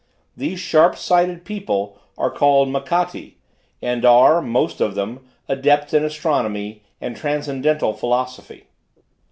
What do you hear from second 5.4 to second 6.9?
adepts in astronomy